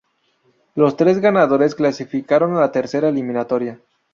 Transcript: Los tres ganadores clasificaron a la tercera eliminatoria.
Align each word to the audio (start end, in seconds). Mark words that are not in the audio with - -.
Los 0.73 0.97
tres 0.97 1.19
ganadores 1.19 1.75
clasificaron 1.75 2.57
a 2.57 2.59
la 2.61 2.71
tercera 2.71 3.09
eliminatoria. 3.09 3.79